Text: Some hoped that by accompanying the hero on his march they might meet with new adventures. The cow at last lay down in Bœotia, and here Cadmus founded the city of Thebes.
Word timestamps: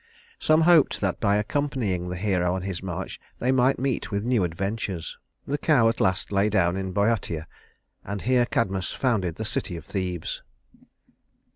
Some 0.39 0.61
hoped 0.61 0.99
that 1.01 1.19
by 1.19 1.35
accompanying 1.35 2.09
the 2.09 2.15
hero 2.15 2.55
on 2.55 2.63
his 2.63 2.81
march 2.81 3.21
they 3.37 3.51
might 3.51 3.77
meet 3.77 4.09
with 4.09 4.25
new 4.25 4.43
adventures. 4.43 5.15
The 5.45 5.59
cow 5.59 5.89
at 5.89 6.01
last 6.01 6.31
lay 6.31 6.49
down 6.49 6.75
in 6.75 6.91
Bœotia, 6.91 7.45
and 8.03 8.23
here 8.23 8.47
Cadmus 8.47 8.91
founded 8.93 9.35
the 9.35 9.45
city 9.45 9.75
of 9.77 9.85
Thebes. 9.85 10.41